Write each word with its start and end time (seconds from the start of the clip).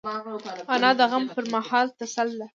انا 0.73 0.89
د 0.99 1.01
غم 1.11 1.23
پر 1.33 1.43
مهال 1.53 1.87
تسل 1.99 2.29
ده 2.39 2.45